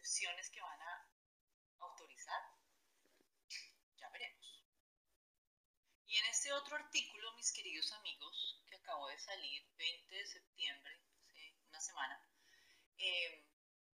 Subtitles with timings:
[0.00, 1.08] excepciones que van a
[1.80, 2.42] autorizar?
[3.96, 4.64] Ya veremos.
[6.06, 11.02] Y en este otro artículo, mis queridos amigos, que acabó de salir, 20 de septiembre,
[11.68, 12.18] una semana,
[12.96, 13.46] eh,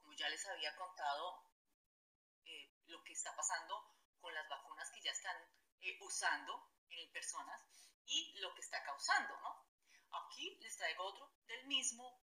[0.00, 1.46] como ya les había contado,
[2.44, 5.36] eh, lo que está pasando con las vacunas que ya están
[5.80, 7.62] eh, usando en personas
[8.06, 9.68] y lo que está causando, ¿no?
[10.24, 12.24] Aquí les traigo otro del mismo,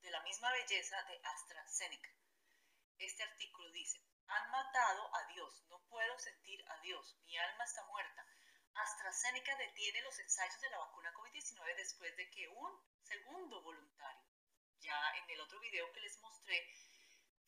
[0.00, 2.19] de la misma belleza de AstraZeneca.
[3.00, 7.82] Este artículo dice, han matado a Dios, no puedo sentir a Dios, mi alma está
[7.86, 8.26] muerta.
[8.74, 14.28] AstraZeneca detiene los ensayos de la vacuna COVID-19 después de que un segundo voluntario,
[14.80, 16.62] ya en el otro video que les mostré,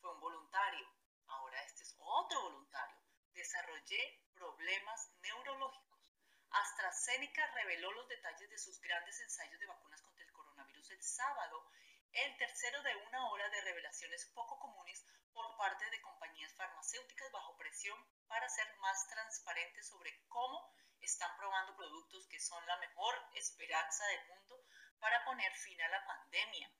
[0.01, 0.89] fue un voluntario,
[1.27, 2.97] ahora este es otro voluntario,
[3.33, 6.11] desarrollé problemas neurológicos.
[6.49, 11.69] AstraZeneca reveló los detalles de sus grandes ensayos de vacunas contra el coronavirus el sábado,
[12.13, 17.57] el tercero de una hora de revelaciones poco comunes por parte de compañías farmacéuticas bajo
[17.57, 17.97] presión
[18.27, 24.27] para ser más transparentes sobre cómo están probando productos que son la mejor esperanza del
[24.27, 24.63] mundo
[24.99, 26.71] para poner fin a la pandemia.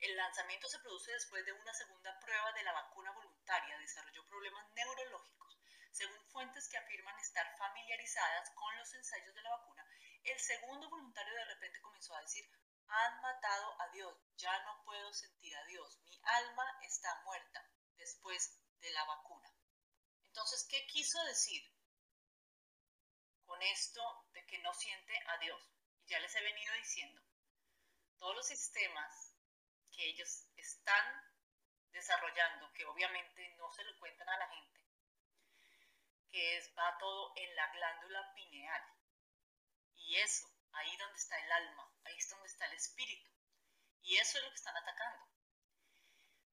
[0.00, 3.78] El lanzamiento se produce después de una segunda prueba de la vacuna voluntaria.
[3.78, 5.60] Desarrolló problemas neurológicos.
[5.90, 9.86] Según fuentes que afirman estar familiarizadas con los ensayos de la vacuna,
[10.24, 12.48] el segundo voluntario de repente comenzó a decir,
[12.90, 17.64] han matado a Dios, ya no puedo sentir a Dios, mi alma está muerta
[17.96, 19.48] después de la vacuna.
[20.26, 21.62] Entonces, ¿qué quiso decir
[23.44, 25.60] con esto de que no siente a Dios?
[26.06, 27.22] Ya les he venido diciendo,
[28.18, 29.34] todos los sistemas
[29.92, 31.30] que ellos están
[31.92, 34.80] desarrollando, que obviamente no se lo cuentan a la gente,
[36.30, 38.82] que es, va todo en la glándula pineal.
[39.96, 43.30] Y eso, ahí donde está el alma, ahí es donde está el espíritu.
[44.02, 45.26] Y eso es lo que están atacando.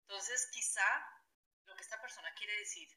[0.01, 0.85] Entonces, quizá
[1.65, 2.89] lo que esta persona quiere decir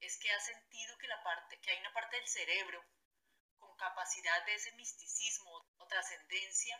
[0.00, 2.84] es que ha sentido que, la parte, que hay una parte del cerebro
[3.58, 6.76] con capacidad de ese misticismo o trascendencia,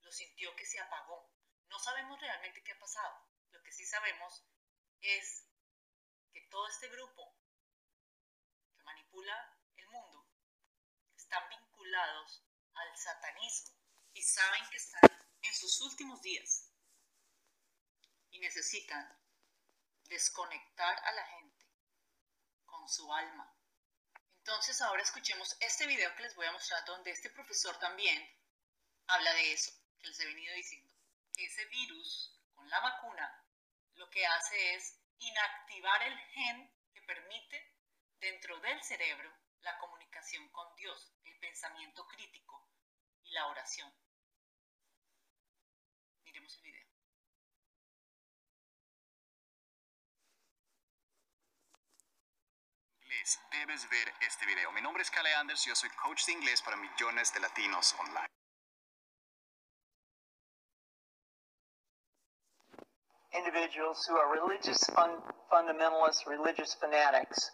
[0.00, 1.30] lo sintió que se apagó.
[1.68, 3.28] No sabemos realmente qué ha pasado.
[3.50, 4.46] Lo que sí sabemos
[5.00, 5.48] es
[6.32, 7.36] que todo este grupo
[8.76, 10.26] que manipula el mundo
[11.16, 13.74] están vinculados al satanismo
[14.12, 15.10] y saben que están
[15.42, 16.70] en sus últimos días
[18.30, 19.18] y necesitan
[20.04, 21.66] desconectar a la gente
[22.66, 23.56] con su alma.
[24.38, 28.28] Entonces ahora escuchemos este video que les voy a mostrar donde este profesor también
[29.06, 30.94] habla de eso que les he venido diciendo
[31.36, 33.44] ese virus con la vacuna
[33.94, 37.76] lo que hace es inactivar el gen que permite
[38.20, 42.03] dentro del cerebro la comunicación con Dios, el pensamiento
[43.34, 43.92] la oración.
[46.24, 46.86] Miremos el video.
[53.02, 54.70] Inglés, debes ver este video.
[54.72, 58.28] Mi nombre es Kale Anders, yo soy coach de inglés para millones de latinos online.
[63.36, 67.50] individuals who are religious fun- fundamentalists, religious fanatics,